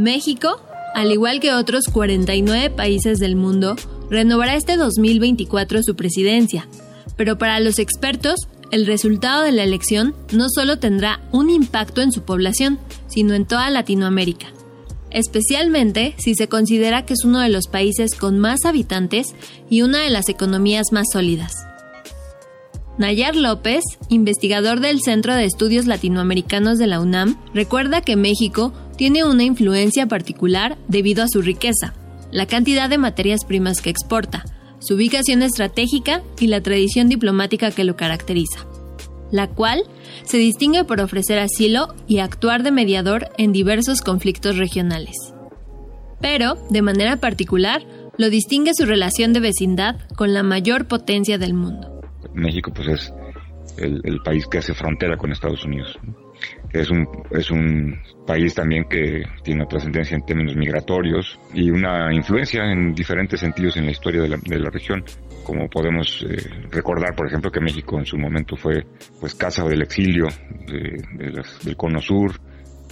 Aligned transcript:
México, 0.00 0.60
al 0.94 1.12
igual 1.12 1.40
que 1.40 1.52
otros 1.52 1.84
49 1.92 2.70
países 2.70 3.18
del 3.18 3.36
mundo, 3.36 3.76
renovará 4.10 4.56
este 4.56 4.76
2024 4.76 5.82
su 5.82 5.94
presidencia. 5.94 6.66
Pero 7.16 7.38
para 7.38 7.60
los 7.60 7.78
expertos, 7.78 8.36
el 8.70 8.86
resultado 8.86 9.42
de 9.42 9.52
la 9.52 9.62
elección 9.62 10.14
no 10.32 10.46
solo 10.48 10.78
tendrá 10.78 11.20
un 11.32 11.50
impacto 11.50 12.00
en 12.00 12.12
su 12.12 12.22
población, 12.22 12.78
sino 13.08 13.34
en 13.34 13.44
toda 13.44 13.68
Latinoamérica. 13.70 14.46
Especialmente 15.10 16.14
si 16.18 16.34
se 16.34 16.48
considera 16.48 17.04
que 17.04 17.14
es 17.14 17.24
uno 17.24 17.40
de 17.40 17.48
los 17.48 17.66
países 17.66 18.14
con 18.14 18.38
más 18.38 18.64
habitantes 18.64 19.34
y 19.68 19.82
una 19.82 19.98
de 20.02 20.10
las 20.10 20.28
economías 20.28 20.92
más 20.92 21.06
sólidas. 21.12 21.52
Nayar 22.96 23.34
López, 23.34 23.82
investigador 24.08 24.80
del 24.80 25.00
Centro 25.00 25.34
de 25.34 25.46
Estudios 25.46 25.86
Latinoamericanos 25.86 26.78
de 26.78 26.86
la 26.86 27.00
UNAM, 27.00 27.40
recuerda 27.54 28.02
que 28.02 28.14
México 28.14 28.72
tiene 29.00 29.24
una 29.24 29.44
influencia 29.44 30.04
particular 30.08 30.76
debido 30.86 31.24
a 31.24 31.26
su 31.26 31.40
riqueza, 31.40 31.94
la 32.32 32.44
cantidad 32.44 32.90
de 32.90 32.98
materias 32.98 33.46
primas 33.46 33.80
que 33.80 33.88
exporta, 33.88 34.44
su 34.78 34.96
ubicación 34.96 35.42
estratégica 35.42 36.22
y 36.38 36.48
la 36.48 36.60
tradición 36.60 37.08
diplomática 37.08 37.70
que 37.70 37.84
lo 37.84 37.96
caracteriza, 37.96 38.66
la 39.30 39.46
cual 39.46 39.84
se 40.24 40.36
distingue 40.36 40.84
por 40.84 41.00
ofrecer 41.00 41.38
asilo 41.38 41.94
y 42.08 42.18
actuar 42.18 42.62
de 42.62 42.72
mediador 42.72 43.30
en 43.38 43.52
diversos 43.52 44.02
conflictos 44.02 44.58
regionales. 44.58 45.16
Pero, 46.20 46.58
de 46.68 46.82
manera 46.82 47.16
particular, 47.16 47.82
lo 48.18 48.28
distingue 48.28 48.74
su 48.74 48.84
relación 48.84 49.32
de 49.32 49.40
vecindad 49.40 49.96
con 50.14 50.34
la 50.34 50.42
mayor 50.42 50.88
potencia 50.88 51.38
del 51.38 51.54
mundo. 51.54 52.02
México 52.34 52.70
pues 52.70 52.88
es 52.88 53.14
el, 53.76 54.20
país 54.24 54.46
que 54.46 54.58
hace 54.58 54.74
frontera 54.74 55.16
con 55.16 55.32
Estados 55.32 55.64
Unidos. 55.64 55.98
Es 56.72 56.90
un, 56.90 57.06
es 57.30 57.50
un 57.50 58.00
país 58.26 58.54
también 58.54 58.84
que 58.84 59.22
tiene 59.42 59.60
una 59.60 59.68
trascendencia 59.68 60.16
en 60.16 60.24
términos 60.24 60.56
migratorios 60.56 61.38
y 61.52 61.70
una 61.70 62.12
influencia 62.14 62.70
en 62.70 62.94
diferentes 62.94 63.40
sentidos 63.40 63.76
en 63.76 63.86
la 63.86 63.92
historia 63.92 64.22
de 64.22 64.28
la, 64.28 64.38
de 64.42 64.58
la 64.58 64.70
región. 64.70 65.04
Como 65.44 65.68
podemos 65.68 66.24
eh, 66.28 66.36
recordar, 66.70 67.14
por 67.14 67.26
ejemplo, 67.26 67.50
que 67.50 67.60
México 67.60 67.98
en 67.98 68.06
su 68.06 68.16
momento 68.16 68.56
fue 68.56 68.84
pues 69.20 69.34
casa 69.34 69.64
del 69.64 69.82
exilio 69.82 70.28
del 70.66 71.76
Cono 71.76 72.00
Sur. 72.00 72.40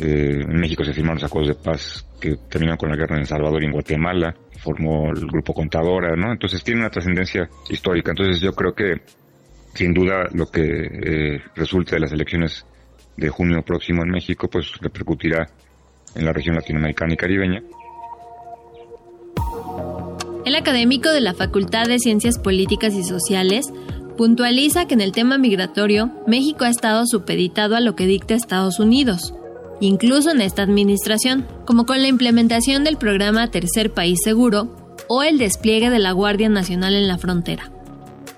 Eh, 0.00 0.40
en 0.40 0.56
México 0.56 0.84
se 0.84 0.92
firmaron 0.92 1.16
los 1.20 1.30
acuerdos 1.30 1.56
de 1.56 1.62
paz 1.62 2.06
que 2.20 2.36
terminan 2.48 2.76
con 2.76 2.90
la 2.90 2.96
guerra 2.96 3.16
en 3.16 3.22
El 3.22 3.26
Salvador 3.26 3.62
y 3.62 3.66
en 3.66 3.72
Guatemala. 3.72 4.34
Formó 4.58 5.10
el 5.10 5.26
grupo 5.26 5.52
Contadora, 5.52 6.16
¿no? 6.16 6.32
Entonces 6.32 6.64
tiene 6.64 6.80
una 6.80 6.90
trascendencia 6.90 7.48
histórica. 7.68 8.10
Entonces 8.10 8.40
yo 8.40 8.52
creo 8.52 8.72
que 8.74 9.02
sin 9.74 9.92
duda 9.92 10.28
lo 10.32 10.46
que 10.46 10.62
eh, 10.62 11.42
resulte 11.54 11.96
de 11.96 12.00
las 12.00 12.12
elecciones 12.12 12.64
de 13.16 13.28
junio 13.28 13.62
próximo 13.62 14.02
en 14.02 14.10
México, 14.10 14.48
pues 14.48 14.66
repercutirá 14.80 15.48
en 16.14 16.24
la 16.24 16.32
región 16.32 16.54
latinoamericana 16.54 17.14
y 17.14 17.16
caribeña. 17.16 17.62
El 20.44 20.54
académico 20.56 21.10
de 21.10 21.20
la 21.20 21.34
Facultad 21.34 21.84
de 21.84 21.98
Ciencias 21.98 22.38
Políticas 22.38 22.94
y 22.94 23.02
Sociales 23.02 23.72
puntualiza 24.16 24.86
que 24.86 24.94
en 24.94 25.00
el 25.00 25.12
tema 25.12 25.38
migratorio 25.38 26.12
México 26.26 26.64
ha 26.64 26.68
estado 26.68 27.06
supeditado 27.06 27.76
a 27.76 27.80
lo 27.80 27.96
que 27.96 28.06
dicta 28.06 28.34
Estados 28.34 28.78
Unidos, 28.78 29.34
incluso 29.80 30.30
en 30.30 30.40
esta 30.40 30.62
administración, 30.62 31.46
como 31.64 31.86
con 31.86 32.02
la 32.02 32.08
implementación 32.08 32.84
del 32.84 32.96
programa 32.96 33.50
Tercer 33.50 33.92
País 33.92 34.20
Seguro 34.22 34.76
o 35.08 35.22
el 35.22 35.38
despliegue 35.38 35.90
de 35.90 35.98
la 35.98 36.12
Guardia 36.12 36.48
Nacional 36.48 36.94
en 36.94 37.08
la 37.08 37.18
frontera. 37.18 37.70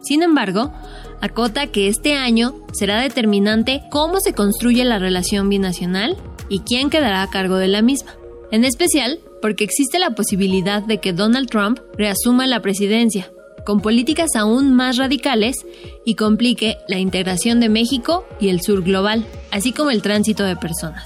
Sin 0.00 0.22
embargo, 0.22 0.72
acota 1.20 1.66
que 1.66 1.88
este 1.88 2.14
año 2.14 2.54
será 2.72 3.00
determinante 3.00 3.82
cómo 3.90 4.20
se 4.20 4.32
construye 4.32 4.84
la 4.84 4.98
relación 4.98 5.48
binacional 5.48 6.16
y 6.48 6.60
quién 6.60 6.90
quedará 6.90 7.22
a 7.22 7.30
cargo 7.30 7.56
de 7.56 7.68
la 7.68 7.82
misma. 7.82 8.12
En 8.50 8.64
especial 8.64 9.20
porque 9.42 9.64
existe 9.64 9.98
la 9.98 10.10
posibilidad 10.10 10.82
de 10.82 10.98
que 10.98 11.12
Donald 11.12 11.48
Trump 11.48 11.78
reasuma 11.96 12.46
la 12.46 12.60
presidencia, 12.60 13.30
con 13.64 13.80
políticas 13.80 14.30
aún 14.36 14.74
más 14.74 14.96
radicales 14.96 15.56
y 16.04 16.14
complique 16.14 16.78
la 16.88 16.98
integración 16.98 17.60
de 17.60 17.68
México 17.68 18.26
y 18.40 18.48
el 18.48 18.62
sur 18.62 18.82
global, 18.82 19.26
así 19.50 19.72
como 19.72 19.90
el 19.90 20.02
tránsito 20.02 20.44
de 20.44 20.56
personas. 20.56 21.04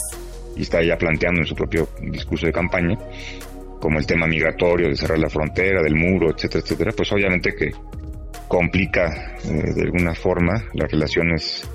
Y 0.56 0.62
está 0.62 0.83
ya 0.83 0.97
planteando 0.97 1.41
en 1.41 1.47
su 1.47 1.55
propio 1.55 1.89
discurso 2.01 2.47
de 2.47 2.53
campaña, 2.53 2.97
como 3.81 3.99
el 3.99 4.06
tema 4.06 4.27
migratorio, 4.27 4.89
de 4.89 4.97
cerrar 4.97 5.19
la 5.19 5.28
frontera, 5.28 5.83
del 5.83 5.97
muro, 5.97 6.31
etcétera, 6.31 6.62
etcétera, 6.62 6.93
pues 6.97 7.11
obviamente 7.11 7.55
que 7.55 7.72
complica 8.53 9.35
eh, 9.47 9.73
de 9.75 9.81
alguna 9.81 10.15
forma 10.15 10.63
las 10.75 10.91
relaciones 10.91 11.67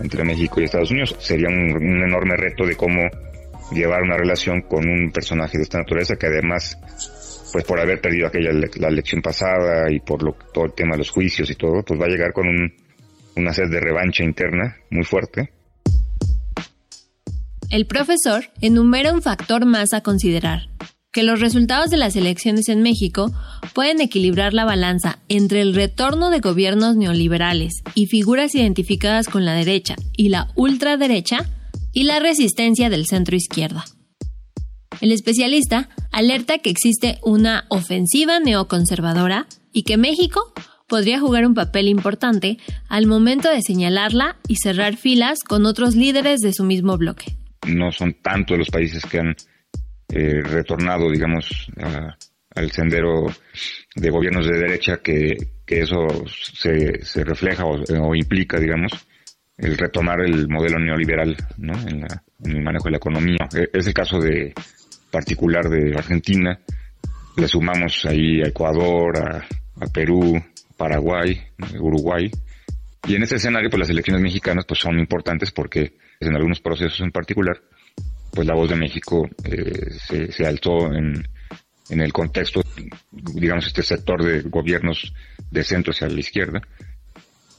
entre 0.00 0.24
México 0.24 0.60
y 0.60 0.64
Estados 0.64 0.90
Unidos. 0.90 1.14
Sería 1.18 1.48
un, 1.48 2.02
enorme 2.02 2.38
reto 2.38 2.64
de 2.64 2.74
cómo 2.74 3.02
llevar 3.70 4.02
una 4.02 4.16
relación 4.16 4.62
con 4.62 4.88
un 4.88 5.12
personaje 5.12 5.58
de 5.58 5.64
esta 5.64 5.76
naturaleza 5.76 6.16
que 6.16 6.28
además, 6.28 6.78
pues 7.52 7.64
por 7.64 7.78
haber 7.78 8.00
perdido 8.00 8.28
aquella 8.28 8.50
la 8.50 8.88
elección 8.88 9.20
pasada 9.20 9.90
y 9.90 10.00
por 10.00 10.22
lo, 10.22 10.34
todo 10.54 10.64
el 10.64 10.72
tema 10.72 10.92
de 10.92 11.00
los 11.00 11.10
juicios 11.10 11.50
y 11.50 11.54
todo, 11.54 11.82
pues 11.82 12.00
va 12.00 12.06
a 12.06 12.08
llegar 12.08 12.32
con 12.32 12.48
un, 12.48 12.72
una 13.36 13.52
sed 13.52 13.68
de 13.68 13.80
revancha 13.80 14.24
interna 14.24 14.78
muy 14.88 15.04
fuerte. 15.04 15.52
El 17.68 17.86
profesor 17.86 18.44
enumera 18.62 19.12
un 19.12 19.20
factor 19.20 19.66
más 19.66 19.92
a 19.92 20.00
considerar, 20.00 20.68
que 21.12 21.22
los 21.22 21.40
resultados 21.40 21.90
de 21.90 21.98
las 21.98 22.16
elecciones 22.16 22.68
en 22.70 22.82
México 22.82 23.30
pueden 23.74 24.00
equilibrar 24.00 24.54
la 24.54 24.64
balanza 24.64 25.18
entre 25.28 25.60
el 25.60 25.74
retorno 25.74 26.30
de 26.30 26.40
gobiernos 26.40 26.96
neoliberales 26.96 27.82
y 27.94 28.06
figuras 28.06 28.54
identificadas 28.54 29.28
con 29.28 29.44
la 29.44 29.52
derecha 29.52 29.94
y 30.16 30.30
la 30.30 30.48
ultraderecha 30.56 31.50
y 31.92 32.04
la 32.04 32.18
resistencia 32.18 32.88
del 32.88 33.06
centro 33.06 33.36
izquierda. 33.36 33.84
El 35.02 35.12
especialista 35.12 35.90
alerta 36.12 36.58
que 36.58 36.70
existe 36.70 37.18
una 37.22 37.66
ofensiva 37.68 38.40
neoconservadora 38.40 39.46
y 39.72 39.82
que 39.82 39.98
México 39.98 40.52
podría 40.88 41.20
jugar 41.20 41.46
un 41.46 41.54
papel 41.54 41.88
importante 41.88 42.58
al 42.88 43.06
momento 43.06 43.50
de 43.50 43.62
señalarla 43.62 44.36
y 44.48 44.56
cerrar 44.56 44.96
filas 44.96 45.40
con 45.46 45.66
otros 45.66 45.94
líderes 45.94 46.40
de 46.40 46.52
su 46.52 46.64
mismo 46.64 46.96
bloque. 46.96 47.36
No 47.66 47.92
son 47.92 48.14
tantos 48.14 48.58
los 48.58 48.68
países 48.68 49.04
que 49.04 49.18
han 49.18 49.36
eh, 50.12 50.42
retornado, 50.42 51.10
digamos, 51.10 51.70
al 52.54 52.70
sendero 52.70 53.26
de 53.94 54.10
gobiernos 54.10 54.46
de 54.46 54.58
derecha 54.58 54.98
que, 54.98 55.36
eso 55.66 56.06
se, 56.26 57.02
se 57.02 57.24
refleja 57.24 57.64
o, 57.64 58.14
implica, 58.14 58.60
digamos, 58.60 58.92
el 59.56 59.78
retomar 59.78 60.20
el 60.20 60.46
modelo 60.46 60.78
neoliberal 60.78 61.34
¿no? 61.56 61.72
en, 61.88 62.04
el 62.44 62.62
manejo 62.62 62.84
de 62.84 62.90
la 62.90 62.96
economía. 62.98 63.48
E, 63.56 63.70
es 63.72 63.86
el 63.86 63.94
caso 63.94 64.18
de 64.18 64.52
particular 65.10 65.70
de 65.70 65.96
Argentina. 65.96 66.58
Le 67.38 67.48
sumamos 67.48 68.04
ahí 68.04 68.42
a 68.42 68.48
Ecuador, 68.48 69.16
a, 69.16 69.46
a 69.82 69.86
Perú, 69.86 70.38
Paraguay, 70.76 71.40
Uruguay. 71.80 72.30
Y 73.08 73.14
en 73.14 73.22
ese 73.22 73.36
escenario, 73.36 73.70
pues 73.70 73.80
las 73.80 73.90
elecciones 73.90 74.22
mexicanas 74.22 74.66
pues 74.66 74.80
son 74.80 74.98
importantes 74.98 75.52
porque 75.52 75.94
en 76.20 76.36
algunos 76.36 76.60
procesos 76.60 77.00
en 77.00 77.12
particular 77.12 77.62
pues 78.32 78.46
la 78.46 78.54
voz 78.54 78.68
de 78.68 78.76
México 78.76 79.28
eh, 79.44 79.90
se, 80.08 80.32
se, 80.32 80.46
alzó 80.46 80.92
en, 80.92 81.22
en 81.90 82.00
el 82.00 82.12
contexto, 82.12 82.62
digamos, 83.34 83.66
este 83.66 83.82
sector 83.82 84.24
de 84.24 84.40
gobiernos 84.42 85.12
de 85.50 85.62
centro 85.62 85.92
hacia 85.92 86.08
la 86.08 86.20
izquierda. 86.20 86.62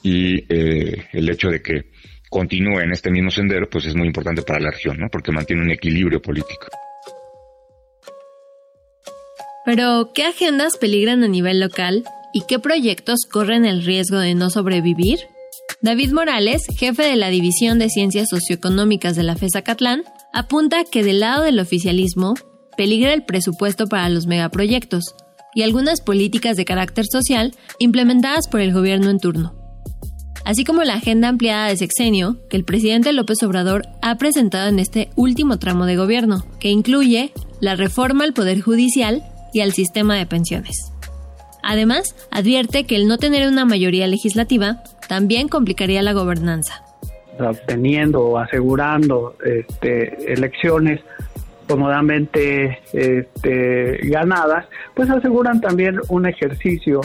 Y 0.02 0.44
eh, 0.52 1.06
el 1.12 1.30
hecho 1.30 1.48
de 1.48 1.62
que 1.62 1.90
continúe 2.28 2.80
en 2.80 2.92
este 2.92 3.10
mismo 3.10 3.30
sendero, 3.30 3.68
pues 3.70 3.86
es 3.86 3.94
muy 3.94 4.08
importante 4.08 4.42
para 4.42 4.60
la 4.60 4.70
región, 4.70 4.98
¿no? 4.98 5.06
Porque 5.10 5.32
mantiene 5.32 5.62
un 5.62 5.70
equilibrio 5.70 6.20
político. 6.20 6.66
Pero, 9.64 10.10
¿qué 10.14 10.24
agendas 10.24 10.76
peligran 10.76 11.22
a 11.24 11.28
nivel 11.28 11.60
local 11.60 12.04
y 12.34 12.42
qué 12.46 12.58
proyectos 12.58 13.20
corren 13.30 13.64
el 13.64 13.84
riesgo 13.84 14.18
de 14.18 14.34
no 14.34 14.50
sobrevivir? 14.50 15.20
David 15.80 16.12
Morales, 16.12 16.66
jefe 16.76 17.02
de 17.02 17.16
la 17.16 17.30
División 17.30 17.78
de 17.78 17.88
Ciencias 17.88 18.28
Socioeconómicas 18.28 19.16
de 19.16 19.22
la 19.22 19.36
FESA 19.36 19.62
Catlán, 19.62 20.02
apunta 20.34 20.84
que 20.84 21.04
del 21.04 21.20
lado 21.20 21.44
del 21.44 21.60
oficialismo 21.60 22.34
peligra 22.76 23.14
el 23.14 23.24
presupuesto 23.24 23.86
para 23.86 24.08
los 24.08 24.26
megaproyectos 24.26 25.14
y 25.54 25.62
algunas 25.62 26.00
políticas 26.00 26.56
de 26.56 26.64
carácter 26.64 27.06
social 27.06 27.52
implementadas 27.78 28.48
por 28.48 28.60
el 28.60 28.72
gobierno 28.72 29.10
en 29.10 29.20
turno, 29.20 29.54
así 30.44 30.64
como 30.64 30.82
la 30.82 30.94
agenda 30.94 31.28
ampliada 31.28 31.68
de 31.68 31.76
sexenio 31.76 32.40
que 32.50 32.56
el 32.56 32.64
presidente 32.64 33.12
López 33.12 33.44
Obrador 33.44 33.86
ha 34.02 34.18
presentado 34.18 34.68
en 34.68 34.80
este 34.80 35.10
último 35.14 35.60
tramo 35.60 35.86
de 35.86 35.96
gobierno, 35.96 36.44
que 36.58 36.70
incluye 36.70 37.32
la 37.60 37.76
reforma 37.76 38.24
al 38.24 38.34
Poder 38.34 38.60
Judicial 38.60 39.22
y 39.52 39.60
al 39.60 39.72
sistema 39.72 40.16
de 40.16 40.26
pensiones. 40.26 40.90
Además, 41.62 42.16
advierte 42.32 42.84
que 42.84 42.96
el 42.96 43.06
no 43.06 43.18
tener 43.18 43.48
una 43.48 43.64
mayoría 43.64 44.08
legislativa 44.08 44.82
también 45.08 45.46
complicaría 45.46 46.02
la 46.02 46.12
gobernanza 46.12 46.82
obteniendo 47.38 48.20
o 48.20 48.38
asegurando 48.38 49.36
este, 49.44 50.32
elecciones 50.32 51.00
cómodamente 51.68 52.80
este, 52.92 53.98
ganadas, 54.04 54.66
pues 54.94 55.10
aseguran 55.10 55.60
también 55.60 56.00
un 56.08 56.26
ejercicio 56.26 57.00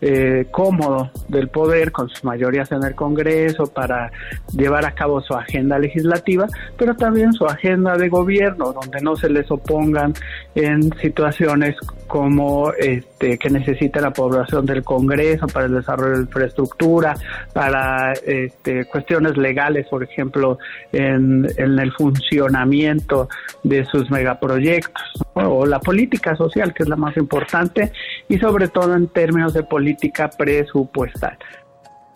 eh, 0.00 0.46
cómodo 0.50 1.10
del 1.28 1.48
poder 1.48 1.92
con 1.92 2.08
sus 2.08 2.24
mayorías 2.24 2.72
en 2.72 2.82
el 2.84 2.94
Congreso 2.94 3.66
para 3.66 4.10
llevar 4.52 4.86
a 4.86 4.92
cabo 4.92 5.20
su 5.20 5.34
agenda 5.34 5.78
legislativa, 5.78 6.46
pero 6.76 6.94
también 6.94 7.32
su 7.32 7.44
agenda 7.44 7.96
de 7.96 8.08
gobierno, 8.08 8.72
donde 8.72 9.00
no 9.02 9.16
se 9.16 9.28
les 9.28 9.50
opongan 9.50 10.14
en 10.54 10.92
situaciones 10.98 11.76
como 12.06 12.72
este, 12.72 13.38
que 13.38 13.50
necesita 13.50 14.00
la 14.00 14.12
población 14.12 14.66
del 14.66 14.82
Congreso 14.82 15.46
para 15.46 15.66
el 15.66 15.74
desarrollo 15.74 16.16
de 16.16 16.22
infraestructura, 16.22 17.14
para 17.52 18.12
este, 18.12 18.86
cuestiones 18.86 19.36
legales, 19.36 19.86
por 19.88 20.02
ejemplo, 20.02 20.58
en, 20.92 21.46
en 21.56 21.78
el 21.78 21.92
funcionamiento 21.92 23.28
de 23.62 23.84
sus 23.84 24.10
megaproyectos, 24.10 25.02
o 25.34 25.66
la 25.66 25.80
política 25.80 26.36
social, 26.36 26.74
que 26.74 26.82
es 26.82 26.88
la 26.88 26.96
más 26.96 27.16
importante, 27.16 27.92
y 28.28 28.38
sobre 28.38 28.68
todo 28.68 28.94
en 28.94 29.08
términos 29.08 29.52
de 29.54 29.62
política 29.62 30.28
presupuestal. 30.30 31.38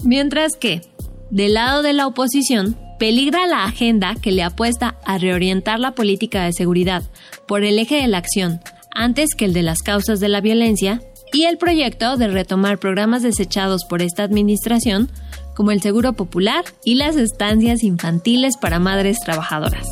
Mientras 0.05 0.56
que, 0.56 0.82
del 1.31 1.55
lado 1.55 1.82
de 1.82 1.93
la 1.93 2.06
oposición, 2.06 2.76
peligra 2.99 3.46
la 3.46 3.64
agenda 3.64 4.14
que 4.20 4.32
le 4.32 4.43
apuesta 4.43 4.96
a 5.05 5.19
reorientar 5.19 5.81
la 5.81 5.93
política 5.93 6.44
de 6.44 6.52
seguridad 6.52 7.02
por 7.46 7.64
el 7.64 7.78
eje 7.78 7.96
de 7.96 8.08
la 8.08 8.19
acción, 8.19 8.61
antes 8.94 9.34
que 9.37 9.44
el 9.46 9.52
de 9.52 9.62
las 9.62 9.78
causas 9.82 10.20
de 10.20 10.28
la 10.28 10.40
violencia, 10.40 11.00
y 11.32 11.46
el 11.46 11.58
proyecto 11.58 12.16
de 12.16 12.28
retomar 12.28 12.78
programas 12.78 13.22
desechados 13.22 13.84
por 13.84 14.02
esta 14.02 14.22
administración, 14.22 15.11
como 15.56 15.72
el 15.72 15.82
Seguro 15.82 16.12
Popular 16.12 16.64
y 16.84 16.94
las 16.94 17.16
estancias 17.16 17.82
infantiles 17.82 18.56
para 18.56 18.78
madres 18.78 19.19
trabajadoras. 19.25 19.87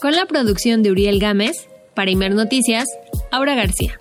Con 0.00 0.12
la 0.12 0.26
producción 0.26 0.84
de 0.84 0.92
Uriel 0.92 1.18
Gámez, 1.18 1.68
para 1.94 2.12
Imer 2.12 2.32
Noticias, 2.32 2.86
Aura 3.32 3.56
García. 3.56 3.98